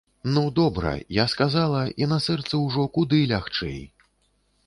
Ну, 0.23 0.51
добра, 0.51 0.93
я 1.09 1.25
сказала, 1.33 1.83
і 2.03 2.07
на 2.13 2.19
сэрцы 2.27 2.61
ўжо 2.65 2.85
куды 2.95 3.19
лягчэй! 3.33 3.79